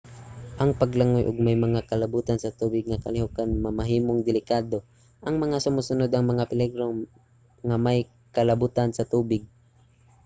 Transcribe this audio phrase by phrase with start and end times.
[0.61, 4.77] ang paglangoy ug may mga kalabutan sa tubig nga kalihokan mamahimong delikado.
[5.27, 6.85] ang mga sumusunod ang mga peligro
[7.67, 7.99] nga may
[8.35, 9.43] kalabutan sa tubig: